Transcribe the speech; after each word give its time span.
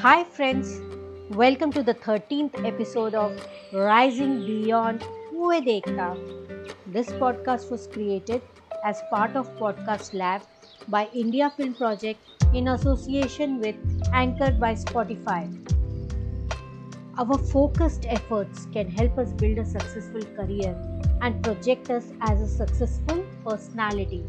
Hi, 0.00 0.22
friends. 0.22 0.80
Welcome 1.30 1.72
to 1.72 1.82
the 1.82 1.92
13th 1.92 2.64
episode 2.64 3.14
of 3.14 3.32
Rising 3.72 4.46
Beyond 4.46 5.04
with 5.32 5.64
Ekta. 5.64 6.10
This 6.86 7.08
podcast 7.22 7.68
was 7.68 7.88
created 7.88 8.40
as 8.84 9.02
part 9.10 9.34
of 9.34 9.50
Podcast 9.56 10.14
Lab 10.14 10.42
by 10.86 11.08
India 11.12 11.50
Film 11.56 11.74
Project 11.74 12.20
in 12.54 12.68
association 12.68 13.58
with 13.58 13.74
Anchored 14.12 14.60
by 14.60 14.74
Spotify. 14.76 15.42
Our 17.18 17.36
focused 17.36 18.06
efforts 18.08 18.68
can 18.72 18.88
help 18.88 19.18
us 19.18 19.32
build 19.32 19.58
a 19.58 19.64
successful 19.64 20.22
career 20.36 20.76
and 21.22 21.42
project 21.42 21.90
us 21.90 22.12
as 22.20 22.40
a 22.40 22.46
successful 22.46 23.26
personality. 23.44 24.24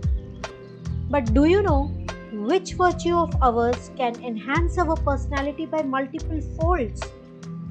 But 1.12 1.32
do 1.32 1.46
you 1.46 1.62
know 1.62 1.92
which 2.32 2.74
virtue 2.74 3.16
of 3.16 3.36
ours 3.42 3.92
can 3.98 4.16
enhance 4.24 4.78
our 4.78 4.96
personality 4.96 5.66
by 5.66 5.82
multiple 5.82 6.40
folds 6.60 7.02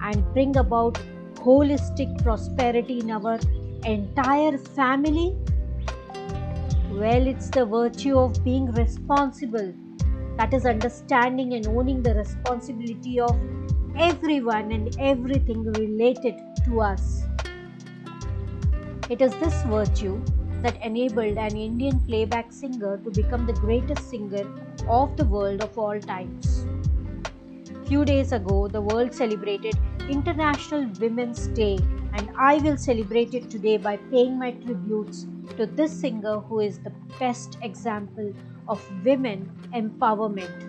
and 0.02 0.24
bring 0.32 0.56
about 0.56 0.94
holistic 1.36 2.22
prosperity 2.22 2.98
in 3.00 3.10
our 3.10 3.38
entire 3.84 4.58
family? 4.58 5.36
Well, 6.90 7.26
it's 7.26 7.50
the 7.50 7.64
virtue 7.66 8.18
of 8.18 8.42
being 8.42 8.72
responsible. 8.72 9.72
That 10.36 10.52
is 10.52 10.66
understanding 10.66 11.54
and 11.54 11.66
owning 11.68 12.02
the 12.02 12.14
responsibility 12.14 13.20
of 13.20 13.38
everyone 13.96 14.72
and 14.72 14.96
everything 14.98 15.64
related 15.72 16.34
to 16.64 16.80
us. 16.80 17.22
It 19.08 19.22
is 19.22 19.32
this 19.36 19.62
virtue 19.62 20.22
that 20.62 20.82
enabled 20.82 21.38
an 21.38 21.56
Indian 21.56 22.00
playback 22.00 22.52
singer 22.52 22.98
to 22.98 23.10
become 23.10 23.46
the 23.46 23.52
greatest 23.52 24.08
singer 24.10 24.44
of 24.88 25.16
the 25.16 25.24
world 25.24 25.62
of 25.62 25.78
all 25.78 26.00
times. 26.00 26.66
Few 27.86 28.04
days 28.04 28.32
ago, 28.32 28.68
the 28.68 28.80
world 28.82 29.14
celebrated 29.14 29.78
International 30.08 30.90
Women's 31.00 31.48
Day, 31.48 31.78
and 32.12 32.30
I 32.38 32.58
will 32.58 32.76
celebrate 32.76 33.34
it 33.34 33.50
today 33.50 33.76
by 33.78 33.96
paying 33.96 34.38
my 34.38 34.52
tributes 34.52 35.26
to 35.56 35.66
this 35.66 35.92
singer 36.00 36.40
who 36.40 36.60
is 36.60 36.78
the 36.80 36.92
best 37.18 37.56
example 37.62 38.32
of 38.68 38.84
women 39.04 39.50
empowerment. 39.74 40.66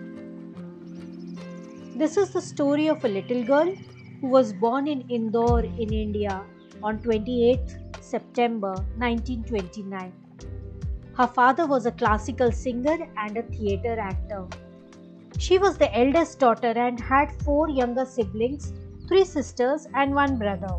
This 1.96 2.16
is 2.16 2.32
the 2.32 2.40
story 2.40 2.86
of 2.88 3.04
a 3.04 3.08
little 3.08 3.44
girl 3.44 3.74
who 4.20 4.28
was 4.28 4.52
born 4.52 4.88
in 4.88 5.02
Indore 5.10 5.60
in 5.60 5.92
India 5.92 6.42
on 6.82 6.98
28th 7.00 7.76
September 8.10 8.72
1929. 8.98 10.12
Her 11.16 11.26
father 11.26 11.66
was 11.66 11.86
a 11.86 11.92
classical 11.92 12.50
singer 12.50 12.96
and 13.16 13.36
a 13.36 13.42
theatre 13.42 13.98
actor. 13.98 14.46
She 15.38 15.58
was 15.58 15.78
the 15.78 15.96
eldest 15.96 16.38
daughter 16.38 16.72
and 16.76 16.98
had 16.98 17.30
four 17.42 17.68
younger 17.68 18.04
siblings, 18.04 18.72
three 19.06 19.24
sisters, 19.24 19.86
and 19.94 20.14
one 20.14 20.38
brother. 20.38 20.74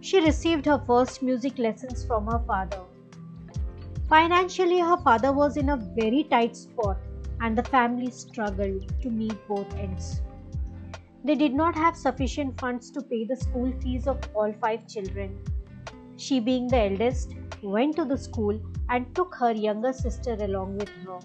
She 0.00 0.20
received 0.20 0.66
her 0.66 0.82
first 0.86 1.22
music 1.22 1.58
lessons 1.58 2.04
from 2.04 2.26
her 2.26 2.42
father. 2.46 2.82
Financially, 4.08 4.80
her 4.80 4.98
father 4.98 5.32
was 5.32 5.56
in 5.56 5.70
a 5.70 5.76
very 5.76 6.24
tight 6.24 6.54
spot 6.56 6.98
and 7.40 7.56
the 7.56 7.64
family 7.64 8.10
struggled 8.10 9.00
to 9.00 9.10
meet 9.10 9.48
both 9.48 9.74
ends. 9.76 10.20
They 11.24 11.34
did 11.34 11.54
not 11.54 11.74
have 11.74 11.96
sufficient 11.96 12.60
funds 12.60 12.90
to 12.90 13.00
pay 13.00 13.24
the 13.24 13.36
school 13.36 13.72
fees 13.80 14.06
of 14.06 14.20
all 14.34 14.52
five 14.60 14.86
children. 14.86 15.38
She, 16.16 16.40
being 16.40 16.68
the 16.68 16.80
eldest, 16.80 17.34
went 17.62 17.96
to 17.96 18.04
the 18.04 18.16
school 18.16 18.60
and 18.88 19.14
took 19.14 19.34
her 19.34 19.52
younger 19.52 19.92
sister 19.92 20.34
along 20.34 20.76
with 20.78 20.88
her. 21.06 21.18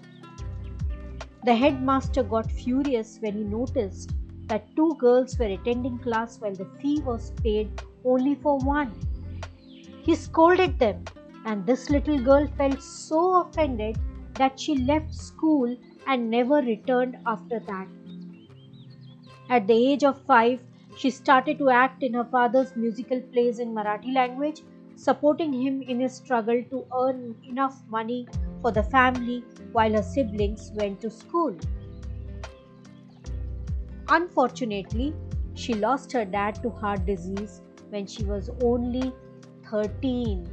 The 1.44 1.54
headmaster 1.54 2.22
got 2.22 2.50
furious 2.50 3.18
when 3.20 3.34
he 3.34 3.44
noticed 3.44 4.12
that 4.46 4.74
two 4.76 4.94
girls 4.98 5.38
were 5.38 5.46
attending 5.46 5.98
class 5.98 6.40
while 6.40 6.54
the 6.54 6.68
fee 6.80 7.00
was 7.00 7.30
paid 7.42 7.70
only 8.04 8.34
for 8.34 8.58
one. 8.58 8.92
He 10.02 10.14
scolded 10.14 10.78
them, 10.78 11.04
and 11.44 11.64
this 11.64 11.88
little 11.88 12.18
girl 12.18 12.46
felt 12.58 12.82
so 12.82 13.42
offended 13.42 13.96
that 14.34 14.58
she 14.58 14.74
left 14.74 15.14
school 15.14 15.76
and 16.06 16.30
never 16.30 16.56
returned 16.56 17.16
after 17.26 17.60
that. 17.60 17.86
At 19.48 19.66
the 19.66 19.92
age 19.92 20.04
of 20.04 20.20
five, 20.26 20.60
she 20.96 21.10
started 21.10 21.58
to 21.58 21.70
act 21.70 22.02
in 22.02 22.14
her 22.14 22.24
father's 22.24 22.74
musical 22.76 23.20
plays 23.20 23.58
in 23.60 23.72
Marathi 23.72 24.12
language 24.14 24.62
supporting 24.96 25.52
him 25.52 25.82
in 25.82 26.00
his 26.00 26.14
struggle 26.14 26.62
to 26.70 26.86
earn 26.96 27.36
enough 27.44 27.82
money 27.88 28.26
for 28.62 28.72
the 28.72 28.82
family 28.82 29.44
while 29.72 29.92
her 29.92 30.02
siblings 30.02 30.70
went 30.74 31.00
to 31.00 31.10
school. 31.10 31.56
Unfortunately, 34.08 35.14
she 35.54 35.74
lost 35.74 36.12
her 36.12 36.24
dad 36.24 36.56
to 36.62 36.70
heart 36.70 37.06
disease 37.06 37.62
when 37.90 38.06
she 38.06 38.24
was 38.24 38.50
only 38.62 39.12
13. 39.70 40.48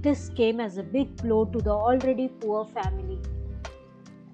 This 0.00 0.28
came 0.30 0.60
as 0.60 0.78
a 0.78 0.82
big 0.82 1.16
blow 1.16 1.44
to 1.46 1.60
the 1.60 1.70
already 1.70 2.28
poor 2.28 2.64
family. 2.64 3.20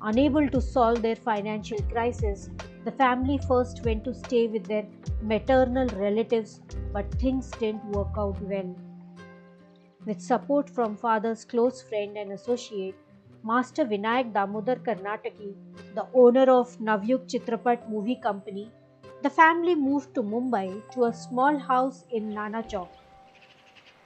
Unable 0.05 0.49
to 0.49 0.61
solve 0.61 1.01
their 1.01 1.15
financial 1.15 1.81
crisis, 1.83 2.51
the 2.85 2.91
family 2.91 3.39
first 3.47 3.85
went 3.85 4.03
to 4.03 4.13
stay 4.13 4.49
with 4.49 4.65
their 4.67 4.85
maternal 5.21 5.87
relatives, 5.97 6.61
but 6.93 7.15
things 7.21 7.53
didn't 7.53 7.85
work 7.93 8.09
out 8.19 8.41
well. 8.43 8.75
With 10.05 10.21
support 10.21 10.69
from 10.69 10.97
father's 10.97 11.45
close 11.45 11.81
friend 11.83 12.17
and 12.17 12.33
associate, 12.33 12.97
Master 13.45 13.85
Vinayak 13.85 14.33
Damodar 14.33 14.77
Karnataki, 14.77 15.55
the 15.95 16.09
owner 16.15 16.51
of 16.51 16.77
Navyug 16.81 17.29
Chitrapat 17.29 17.89
movie 17.89 18.19
company, 18.21 18.73
the 19.23 19.31
family 19.31 19.77
moved 19.77 20.17
to 20.17 20.23
Mumbai 20.25 20.83
to 20.95 21.05
a 21.05 21.13
small 21.13 21.57
house 21.57 22.05
in 22.11 22.29
Nana 22.31 22.65
Chowk. 22.65 22.89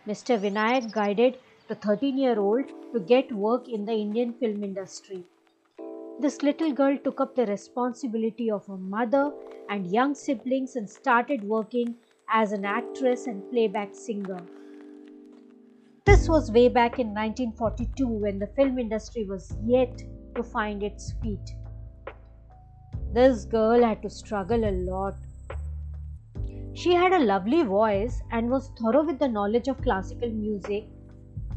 Mr. 0.07 0.39
Vinayak 0.39 0.93
guided 0.93 1.39
the 1.69 1.75
13 1.75 2.19
year 2.19 2.39
old 2.39 2.67
to 2.93 3.01
get 3.01 3.33
work 3.33 3.67
in 3.67 3.87
the 3.87 3.93
Indian 3.93 4.35
film 4.35 4.63
industry. 4.63 5.25
This 6.19 6.43
little 6.43 6.73
girl 6.73 6.97
took 6.97 7.21
up 7.21 7.35
the 7.35 7.45
responsibility 7.45 8.51
of 8.51 8.67
her 8.69 8.79
mother 8.79 9.33
and 9.69 9.87
young 9.87 10.15
siblings 10.15 10.75
and 10.75 10.89
started 10.89 11.45
working 11.45 11.95
as 12.31 12.53
an 12.53 12.65
actress 12.65 13.27
and 13.27 13.49
playback 13.51 13.95
singer. 13.95 14.41
This 16.07 16.27
was 16.27 16.51
way 16.51 16.71
back 16.71 16.99
in 16.99 17.09
1942 17.09 18.07
when 18.07 18.39
the 18.39 18.47
film 18.47 18.79
industry 18.79 19.27
was 19.27 19.59
yet 19.67 20.03
to 20.35 20.43
find 20.43 20.83
its 20.83 21.13
feet. 21.23 21.51
This 23.13 23.45
girl 23.45 23.83
had 23.83 24.01
to 24.01 24.09
struggle 24.09 24.65
a 24.65 24.73
lot. 24.73 25.17
She 26.73 26.95
had 26.95 27.13
a 27.13 27.25
lovely 27.25 27.63
voice 27.63 28.23
and 28.33 28.49
was 28.49 28.71
thorough 28.81 29.05
with 29.05 29.19
the 29.19 29.29
knowledge 29.29 29.69
of 29.69 29.83
classical 29.83 30.31
music, 30.31 30.87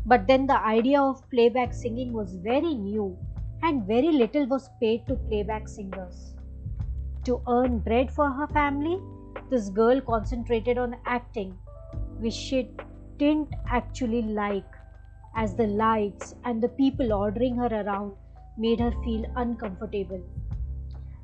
but 0.06 0.28
then 0.28 0.48
the 0.48 0.60
idea 0.60 1.02
of 1.02 1.30
playback 1.30 1.74
singing 1.74 2.12
was 2.12 2.36
very 2.36 2.74
new 2.74 3.18
and 3.64 3.86
very 3.86 4.12
little 4.12 4.46
was 4.48 4.70
paid 4.80 5.08
to 5.08 5.16
playback 5.16 5.68
singers. 5.68 6.36
To 7.26 7.42
earn 7.48 7.80
bread 7.80 8.12
for 8.12 8.30
her 8.32 8.48
family, 8.48 9.00
this 9.50 9.70
girl 9.70 10.02
concentrated 10.02 10.78
on 10.78 10.98
acting, 11.06 11.60
which 12.20 12.34
she 12.34 12.70
didn't 13.18 13.54
actually 13.68 14.22
like, 14.22 14.76
as 15.36 15.56
the 15.56 15.68
lights 15.68 16.36
and 16.44 16.62
the 16.62 16.70
people 16.70 17.14
ordering 17.14 17.56
her 17.58 17.68
around 17.68 18.16
made 18.58 18.80
her 18.80 18.92
feel 19.04 19.26
uncomfortable. 19.36 20.22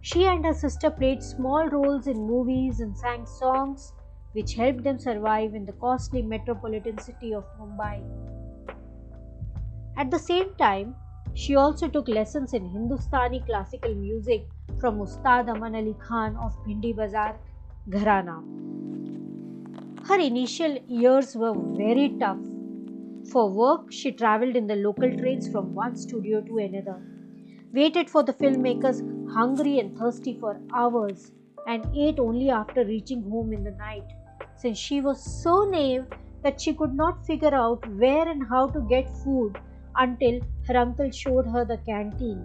She 0.01 0.25
and 0.25 0.45
her 0.45 0.53
sister 0.53 0.89
played 0.89 1.21
small 1.23 1.67
roles 1.67 2.07
in 2.07 2.17
movies 2.27 2.79
and 2.79 2.97
sang 2.97 3.25
songs, 3.25 3.93
which 4.33 4.53
helped 4.55 4.83
them 4.83 4.99
survive 4.99 5.53
in 5.55 5.65
the 5.65 5.73
costly 5.73 6.21
metropolitan 6.21 6.97
city 6.99 7.33
of 7.33 7.45
Mumbai. 7.59 8.03
At 9.97 10.11
the 10.11 10.19
same 10.19 10.53
time, 10.55 10.95
she 11.35 11.55
also 11.55 11.87
took 11.87 12.07
lessons 12.07 12.53
in 12.53 12.65
Hindustani 12.69 13.41
classical 13.41 13.93
music 13.95 14.49
from 14.79 14.99
Ustad 15.01 15.49
Aman 15.49 15.75
Ali 15.75 15.95
Khan 16.07 16.35
of 16.37 16.53
Bhindi 16.65 16.95
Bazar, 16.95 17.39
Gharana. 17.89 18.43
Her 20.07 20.17
initial 20.21 20.77
years 20.87 21.35
were 21.35 21.53
very 21.75 22.15
tough. 22.17 22.39
For 23.31 23.51
work, 23.51 23.91
she 23.91 24.13
traveled 24.13 24.55
in 24.55 24.67
the 24.67 24.75
local 24.77 25.11
trains 25.17 25.49
from 25.49 25.73
one 25.75 25.97
studio 25.97 26.41
to 26.41 26.59
another, 26.59 27.03
waited 27.73 28.09
for 28.09 28.23
the 28.23 28.33
filmmakers 28.33 29.01
hungry 29.33 29.79
and 29.79 29.95
thirsty 29.97 30.33
for 30.39 30.61
hours, 30.73 31.33
and 31.67 31.85
ate 31.95 32.19
only 32.19 32.49
after 32.49 32.85
reaching 32.85 33.23
home 33.29 33.51
in 33.53 33.63
the 33.63 33.71
night, 33.71 34.05
since 34.55 34.77
she 34.77 35.01
was 35.01 35.21
so 35.43 35.65
naive 35.65 36.07
that 36.43 36.61
she 36.61 36.73
could 36.73 36.93
not 36.93 37.25
figure 37.25 37.53
out 37.53 37.85
where 37.97 38.27
and 38.29 38.47
how 38.47 38.67
to 38.69 38.81
get 38.81 39.09
food 39.23 39.59
until 39.97 40.39
her 40.67 40.77
uncle 40.77 41.09
showed 41.11 41.47
her 41.47 41.65
the 41.65 41.77
canteen. 41.77 42.43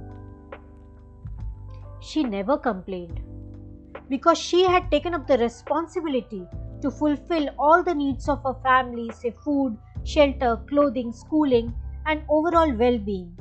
She 2.01 2.23
never 2.25 2.57
complained 2.57 3.21
because 4.09 4.39
she 4.39 4.65
had 4.65 4.91
taken 4.91 5.15
up 5.15 5.27
the 5.27 5.39
responsibility 5.39 6.47
to 6.83 6.91
fulfill 6.91 7.49
all 7.59 7.83
the 7.83 7.95
needs 7.95 8.29
of 8.29 8.43
her 8.43 8.55
family, 8.63 9.11
say 9.13 9.31
food, 9.45 9.77
shelter, 10.05 10.61
clothing, 10.69 11.13
schooling, 11.13 11.75
and 12.07 12.23
overall 12.29 12.73
well 12.73 12.99
being. 12.99 13.37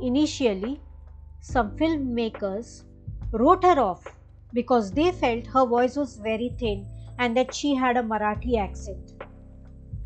Initially, 0.00 0.80
some 1.40 1.76
filmmakers 1.76 2.84
wrote 3.32 3.64
her 3.64 3.78
off 3.80 4.06
because 4.52 4.92
they 4.92 5.10
felt 5.10 5.46
her 5.46 5.66
voice 5.66 5.96
was 5.96 6.16
very 6.16 6.54
thin 6.58 6.86
and 7.18 7.36
that 7.36 7.54
she 7.54 7.74
had 7.74 7.96
a 7.96 8.02
Marathi 8.02 8.58
accent. 8.58 9.14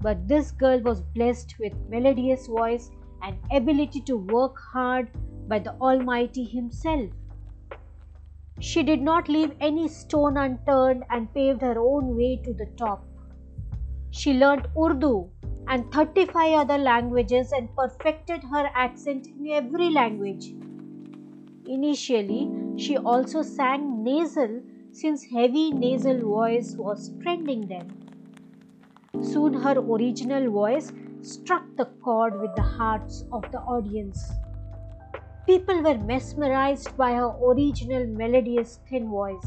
But 0.02 0.26
this 0.26 0.50
girl 0.50 0.80
was 0.80 1.00
blessed 1.00 1.54
with 1.60 1.72
melodious 1.88 2.48
voice 2.48 2.90
and 3.22 3.38
ability 3.52 4.00
to 4.02 4.16
work 4.16 4.56
hard 4.72 5.08
by 5.48 5.60
the 5.60 5.74
Almighty 5.80 6.44
Himself. 6.44 7.10
She 8.58 8.82
did 8.82 9.00
not 9.00 9.28
leave 9.28 9.52
any 9.60 9.88
stone 9.88 10.36
unturned 10.36 11.04
and 11.08 11.32
paved 11.32 11.62
her 11.62 11.78
own 11.78 12.16
way 12.16 12.40
to 12.44 12.52
the 12.52 12.66
top. 12.76 13.06
She 14.10 14.32
learnt 14.32 14.66
Urdu 14.76 15.30
and 15.68 15.90
35 15.92 16.52
other 16.52 16.78
languages 16.78 17.52
and 17.52 17.74
perfected 17.76 18.42
her 18.50 18.70
accent 18.74 19.28
in 19.38 19.52
every 19.52 19.90
language. 19.90 20.52
Initially, 21.64 22.50
she 22.76 22.96
also 22.96 23.42
sang 23.42 24.02
nasal 24.02 24.62
since 24.90 25.24
heavy 25.24 25.70
nasal 25.72 26.20
voice 26.20 26.74
was 26.76 27.12
trending 27.22 27.68
then. 27.68 28.01
Soon 29.22 29.54
her 29.54 29.78
original 29.78 30.50
voice 30.50 30.92
struck 31.20 31.62
the 31.76 31.84
chord 32.02 32.40
with 32.40 32.54
the 32.56 32.62
hearts 32.62 33.24
of 33.32 33.44
the 33.52 33.60
audience. 33.60 34.32
People 35.46 35.80
were 35.80 35.96
mesmerized 35.96 36.96
by 36.96 37.12
her 37.12 37.32
original 37.40 38.04
melodious 38.06 38.80
thin 38.88 39.08
voice. 39.08 39.46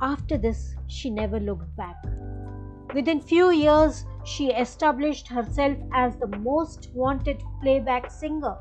After 0.00 0.38
this, 0.38 0.74
she 0.86 1.10
never 1.10 1.38
looked 1.38 1.76
back. 1.76 1.96
Within 2.94 3.20
few 3.20 3.50
years, 3.50 4.06
she 4.24 4.46
established 4.52 5.28
herself 5.28 5.76
as 5.92 6.16
the 6.16 6.26
most 6.38 6.90
wanted 6.94 7.42
playback 7.60 8.10
singer. 8.10 8.56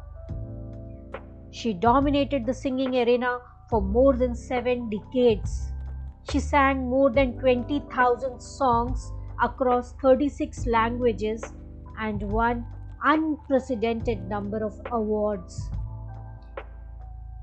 She 1.52 1.74
dominated 1.74 2.46
the 2.46 2.54
singing 2.54 2.96
arena 2.96 3.40
for 3.70 3.82
more 3.82 4.14
than 4.14 4.36
seven 4.36 4.90
decades. 4.90 5.72
She 6.30 6.42
sang 6.42 6.90
more 6.90 7.10
than 7.10 7.40
20,000 7.40 8.42
songs 8.42 9.12
across 9.42 9.94
36 10.02 10.66
languages 10.68 11.44
and 12.00 12.22
won 12.24 12.66
unprecedented 13.04 14.28
number 14.30 14.64
of 14.66 14.80
awards. 14.92 15.70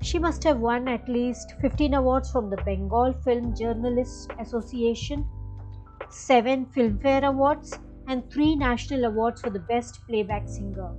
She 0.03 0.19
must 0.19 0.43
have 0.43 0.59
won 0.59 0.87
at 0.87 1.09
least 1.09 1.53
15 1.59 1.95
awards 1.95 2.31
from 2.31 2.49
the 2.49 2.57
Bengal 2.57 3.13
Film 3.23 3.55
Journalists 3.55 4.27
Association, 4.39 5.25
7 6.09 6.67
Filmfare 6.67 7.23
Awards, 7.23 7.79
and 8.07 8.29
3 8.31 8.55
national 8.55 9.05
awards 9.05 9.41
for 9.41 9.49
the 9.49 9.59
best 9.59 9.99
playback 10.07 10.47
singer. 10.47 10.93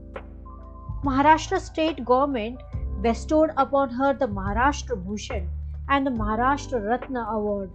Maharashtra 1.04 1.60
state 1.60 2.04
government 2.04 2.60
bestowed 3.00 3.50
upon 3.56 3.90
her 3.90 4.12
the 4.12 4.26
Maharashtra 4.26 5.02
Bhushan 5.04 5.48
and 5.88 6.04
the 6.04 6.10
Maharashtra 6.10 6.84
Ratna 6.84 7.24
Award. 7.30 7.70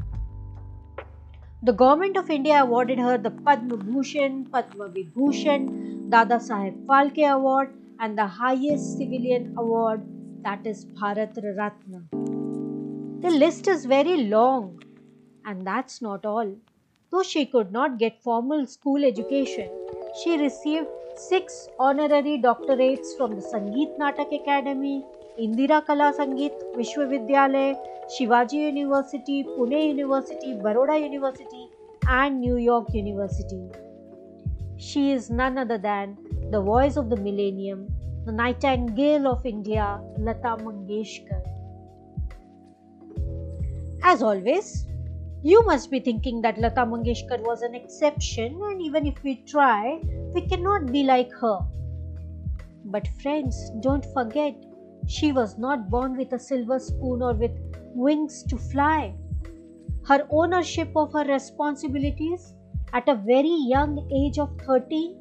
The 1.66 1.72
Government 1.72 2.18
of 2.18 2.30
India 2.30 2.62
awarded 2.62 3.00
her 3.00 3.18
the 3.18 3.32
Padma 3.32 3.78
Bhushan, 3.78 4.48
Padma 4.52 4.90
Vibhushan, 4.90 6.10
Dada 6.10 6.36
Saheb 6.36 6.86
Phalke 6.86 7.26
Award, 7.26 7.74
and 8.02 8.18
the 8.18 8.26
highest 8.28 8.98
civilian 8.98 9.54
award, 9.58 10.02
that 10.44 10.68
is 10.68 10.84
Bharat 10.84 11.38
Ratna. 11.58 12.02
The 13.22 13.30
list 13.30 13.70
is 13.70 13.86
very 13.86 14.18
long, 14.26 14.84
and 15.46 15.66
that's 15.66 16.02
not 16.02 16.26
all. 16.26 16.54
Though 17.12 17.24
she 17.24 17.46
could 17.46 17.72
not 17.72 17.98
get 17.98 18.22
formal 18.22 18.68
school 18.68 19.06
education, 19.06 19.70
she 20.22 20.38
received 20.38 20.88
six 21.16 21.70
honorary 21.80 22.40
doctorates 22.40 23.16
from 23.16 23.36
the 23.40 23.42
Sangeet 23.42 23.98
Natak 23.98 24.38
Academy, 24.42 25.06
Indira 25.40 25.84
Kala 25.84 26.14
Sangeet 26.14 26.54
Vishwavidyalaya, 26.76 27.76
Shivaji 28.16 28.54
University, 28.54 29.44
Pune 29.44 29.88
University, 29.88 30.54
Baroda 30.54 31.00
University, 31.00 31.70
and 32.08 32.40
New 32.40 32.58
York 32.58 32.94
University. 32.94 33.68
She 34.78 35.12
is 35.12 35.32
none 35.32 35.58
other 35.58 35.80
than 35.80 36.18
the 36.52 36.62
voice 36.62 36.98
of 36.98 37.10
the 37.10 37.16
millennium, 37.16 37.88
the 38.26 38.32
nightingale 38.32 39.28
of 39.28 39.44
India, 39.44 40.00
Lata 40.20 40.56
Mangeshkar. 40.64 41.42
As 44.04 44.22
always, 44.22 44.86
you 45.42 45.64
must 45.64 45.90
be 45.90 46.00
thinking 46.00 46.42
that 46.42 46.60
Lata 46.60 46.82
Mangeshkar 46.82 47.40
was 47.40 47.64
an 47.64 47.74
exception, 47.74 48.60
and 48.62 48.82
even 48.84 49.08
if 49.08 49.24
we 49.24 49.38
try, 49.48 50.00
we 50.36 50.42
cannot 50.48 50.92
be 50.92 51.04
like 51.04 51.32
her. 51.42 51.60
But, 52.86 53.08
friends, 53.22 53.72
don't 53.80 54.06
forget, 54.14 54.54
she 55.08 55.32
was 55.32 55.58
not 55.58 55.90
born 55.90 56.18
with 56.18 56.34
a 56.34 56.40
silver 56.40 56.80
spoon 56.80 57.22
or 57.22 57.34
with 57.34 57.52
wings 57.94 58.44
to 58.44 58.58
fly. 58.58 59.16
Her 60.08 60.28
ownership 60.30 60.92
of 60.96 61.14
her 61.14 61.26
responsibilities 61.26 62.54
at 62.94 63.08
a 63.08 63.16
very 63.16 63.56
young 63.68 64.08
age 64.14 64.40
of 64.40 64.50
13 64.66 65.20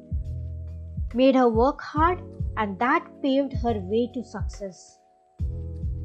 made 1.13 1.35
her 1.35 1.49
work 1.49 1.81
hard, 1.81 2.21
and 2.57 2.77
that 2.79 3.07
paved 3.21 3.53
her 3.53 3.79
way 3.79 4.09
to 4.13 4.23
success. 4.23 4.99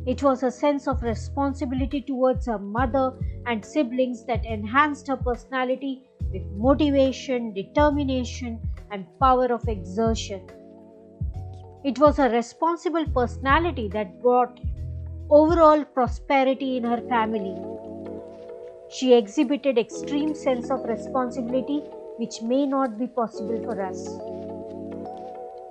It 0.06 0.22
was 0.22 0.42
a 0.42 0.50
sense 0.50 0.88
of 0.88 1.02
responsibility 1.02 2.00
towards 2.00 2.46
her 2.46 2.58
mother 2.58 3.12
and 3.46 3.64
siblings 3.64 4.24
that 4.24 4.46
enhanced 4.46 5.08
her 5.08 5.16
personality 5.16 6.02
with 6.32 6.42
motivation, 6.52 7.52
determination, 7.52 8.60
and 8.90 9.06
power 9.20 9.52
of 9.52 9.68
exertion. 9.68 10.46
It 11.84 11.98
was 12.00 12.18
a 12.18 12.28
responsible 12.28 13.06
personality 13.06 13.88
that 13.92 14.20
brought 14.20 14.58
overall 15.30 15.84
prosperity 15.84 16.76
in 16.76 16.82
her 16.82 17.00
family. 17.08 17.56
She 18.90 19.14
exhibited 19.14 19.78
extreme 19.78 20.34
sense 20.34 20.70
of 20.70 20.84
responsibility 20.84 21.84
which 22.16 22.42
may 22.42 22.66
not 22.66 22.98
be 22.98 23.06
possible 23.06 23.62
for 23.62 23.80
us. 23.80 24.08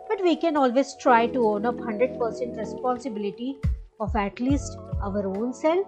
But 0.08 0.24
we 0.24 0.38
can 0.38 0.56
always 0.56 0.96
try 0.96 1.28
to 1.28 1.46
own 1.46 1.66
up 1.66 1.76
100% 1.76 2.58
responsibility 2.58 3.58
of 4.00 4.16
at 4.16 4.40
least 4.40 4.78
our 5.02 5.28
own 5.28 5.54
self 5.54 5.86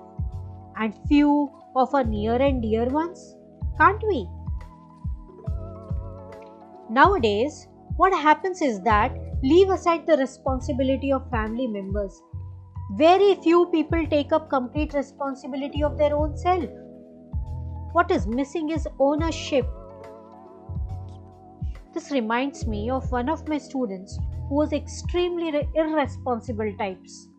and 0.76 0.94
few 1.08 1.50
of 1.78 1.96
our 1.96 2.04
near 2.04 2.36
and 2.36 2.62
dear 2.62 2.86
ones, 2.90 3.36
can't 3.78 4.04
we? 4.04 4.28
Nowadays, 6.90 7.68
what 7.96 8.12
happens 8.12 8.62
is 8.62 8.82
that 8.82 9.18
leave 9.42 9.70
aside 9.70 10.06
the 10.06 10.18
responsibility 10.18 11.12
of 11.14 11.30
family 11.30 11.68
members. 11.68 12.22
Very 12.98 13.36
few 13.36 13.68
people 13.68 14.06
take 14.08 14.34
up 14.34 14.50
complete 14.50 14.94
responsibility 14.94 15.84
of 15.84 15.98
their 15.98 16.16
own 16.16 16.36
self. 16.36 16.70
What 17.94 18.12
is 18.12 18.28
missing 18.28 18.70
is 18.70 18.88
ownership. 19.00 19.66
This 21.94 22.12
reminds 22.12 22.68
me 22.68 22.90
of 22.90 23.12
one 23.12 23.30
of 23.30 23.48
my 23.48 23.58
students 23.58 24.20
who 24.48 24.56
was 24.56 24.74
extremely 24.74 25.68
irresponsible 25.76 26.74
types. 26.78 27.30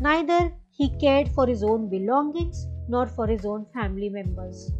Neither 0.00 0.52
he 0.70 0.88
cared 0.98 1.28
for 1.28 1.46
his 1.46 1.62
own 1.62 1.88
belongings 1.88 2.66
nor 2.88 3.06
for 3.06 3.26
his 3.26 3.44
own 3.46 3.66
family 3.72 4.08
members. 4.08 4.72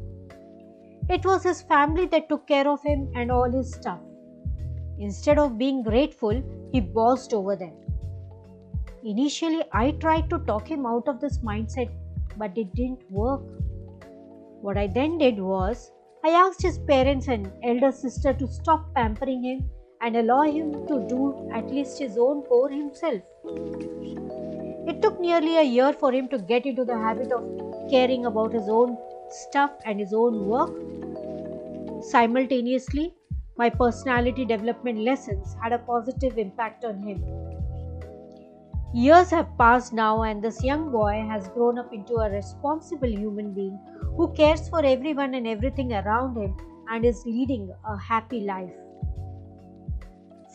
It 1.08 1.24
was 1.24 1.44
his 1.44 1.62
family 1.62 2.06
that 2.06 2.28
took 2.28 2.46
care 2.46 2.68
of 2.68 2.82
him 2.82 3.10
and 3.14 3.30
all 3.30 3.50
his 3.50 3.74
stuff. 3.74 4.00
Instead 4.98 5.38
of 5.38 5.58
being 5.58 5.82
grateful, 5.82 6.42
he 6.72 6.80
bossed 6.80 7.34
over 7.34 7.56
them. 7.56 7.72
Initially, 9.04 9.62
I 9.72 9.92
tried 9.92 10.30
to 10.30 10.38
talk 10.40 10.70
him 10.70 10.86
out 10.86 11.08
of 11.08 11.20
this 11.20 11.38
mindset, 11.38 11.90
but 12.36 12.56
it 12.56 12.74
didn't 12.74 13.10
work. 13.10 13.42
What 14.62 14.78
I 14.78 14.86
then 14.86 15.18
did 15.18 15.38
was, 15.38 15.92
I 16.24 16.30
asked 16.30 16.62
his 16.62 16.78
parents 16.78 17.28
and 17.28 17.52
elder 17.62 17.92
sister 17.92 18.32
to 18.32 18.46
stop 18.46 18.94
pampering 18.94 19.42
him 19.42 19.68
and 20.00 20.16
allow 20.16 20.42
him 20.42 20.86
to 20.86 21.06
do 21.08 21.50
at 21.52 21.68
least 21.70 21.98
his 21.98 22.16
own 22.16 22.42
core 22.42 22.70
himself. 22.70 23.20
It 24.86 25.02
took 25.02 25.20
nearly 25.20 25.56
a 25.58 25.62
year 25.62 25.92
for 25.92 26.12
him 26.12 26.28
to 26.28 26.38
get 26.38 26.64
into 26.66 26.84
the 26.84 26.96
habit 26.96 27.32
of 27.32 27.44
caring 27.90 28.24
about 28.26 28.52
his 28.52 28.68
own 28.68 28.96
stuff 29.30 29.72
and 29.84 30.00
his 30.00 30.14
own 30.14 30.46
work. 30.46 30.72
Simultaneously, 32.02 33.14
my 33.56 33.70
personality 33.70 34.44
development 34.44 34.98
lessons 34.98 35.56
had 35.62 35.72
a 35.72 35.78
positive 35.78 36.38
impact 36.38 36.84
on 36.84 37.02
him. 37.02 37.22
Years 38.92 39.30
have 39.30 39.56
passed 39.58 39.92
now, 39.92 40.22
and 40.22 40.42
this 40.42 40.62
young 40.62 40.90
boy 40.90 41.24
has 41.28 41.48
grown 41.48 41.78
up 41.78 41.92
into 41.92 42.14
a 42.14 42.30
responsible 42.30 43.08
human 43.08 43.52
being 43.52 43.78
who 44.16 44.32
cares 44.34 44.68
for 44.68 44.84
everyone 44.84 45.34
and 45.34 45.46
everything 45.46 45.92
around 45.92 46.36
him 46.36 46.56
and 46.88 47.04
is 47.04 47.24
leading 47.26 47.72
a 47.88 47.96
happy 47.96 48.40
life. 48.40 48.74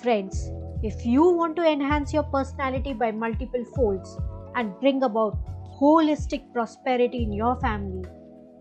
Friends, 0.01 0.49
if 0.83 1.05
you 1.05 1.23
want 1.23 1.57
to 1.57 1.69
enhance 1.69 2.13
your 2.13 2.23
personality 2.23 2.93
by 2.93 3.11
multiple 3.11 3.65
folds 3.75 4.17
and 4.55 4.77
bring 4.79 5.03
about 5.03 5.37
holistic 5.79 6.51
prosperity 6.53 7.23
in 7.23 7.33
your 7.33 7.59
family, 7.59 8.05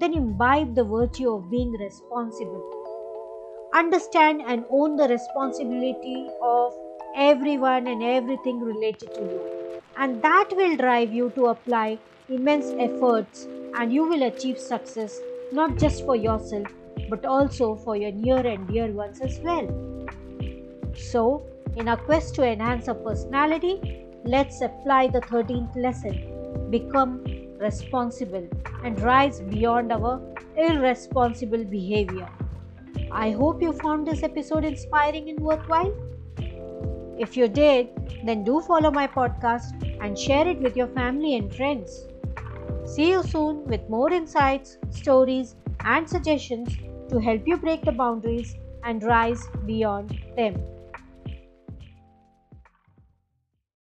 then 0.01 0.15
imbibe 0.15 0.75
the 0.75 0.85
virtue 0.85 1.31
of 1.31 1.51
being 1.51 1.71
responsible 1.73 2.78
understand 3.75 4.43
and 4.47 4.65
own 4.71 4.97
the 4.97 5.09
responsibility 5.09 6.29
of 6.43 6.73
everyone 7.17 7.87
and 7.87 8.03
everything 8.03 8.61
related 8.61 9.15
to 9.15 9.21
you. 9.21 9.81
And 9.97 10.23
that 10.23 10.49
will 10.53 10.77
drive 10.77 11.13
you 11.13 11.31
to 11.35 11.47
apply 11.47 11.99
immense 12.29 12.73
efforts 12.79 13.47
and 13.79 13.93
you 13.93 14.09
will 14.09 14.23
achieve 14.23 14.59
success 14.59 15.19
not 15.53 15.79
just 15.79 16.05
for 16.05 16.17
yourself 16.17 16.67
but 17.11 17.25
also 17.25 17.77
for 17.77 17.97
your 17.97 18.13
near 18.13 18.47
and 18.47 18.67
dear 18.69 18.89
ones 18.93 19.21
as 19.21 19.39
well. 19.41 19.67
So, 20.95 21.47
in 21.77 21.89
our 21.89 21.97
quest 21.97 22.35
to 22.37 22.43
enhance 22.43 22.89
our 22.89 22.95
personality, 22.95 24.07
let's 24.25 24.61
apply 24.63 25.09
the 25.09 25.21
13th 25.21 25.77
lesson 25.77 26.71
become 26.71 27.25
responsible 27.59 28.49
and 28.85 29.01
rise 29.01 29.41
beyond 29.41 29.93
our 29.93 30.21
irresponsible 30.57 31.65
behavior. 31.65 32.29
I 33.11 33.31
hope 33.31 33.63
you 33.63 33.73
found 33.73 34.07
this 34.07 34.23
episode 34.23 34.65
inspiring 34.65 35.31
and 35.31 35.41
worthwhile. 35.41 35.93
If 37.19 37.37
you 37.37 37.49
did, 37.49 37.89
then 38.25 38.45
do 38.45 38.61
follow 38.61 38.91
my 38.91 39.07
podcast 39.07 39.99
and 40.01 40.19
share 40.19 40.47
it 40.47 40.59
with 40.61 40.77
your 40.77 40.89
family 40.89 41.37
and 41.37 41.53
friends. 41.55 42.07
See 42.85 43.11
you 43.11 43.23
soon 43.23 43.65
with 43.65 43.89
more 43.89 44.13
insights, 44.13 44.79
stories, 44.91 45.57
and 45.81 46.09
suggestions 46.09 46.77
to 47.11 47.19
help 47.19 47.43
you 47.47 47.57
break 47.57 47.83
the 47.83 47.93
boundaries 47.93 48.57
and 48.85 49.03
rise 49.03 49.47
beyond 49.67 50.19
them. 50.37 50.57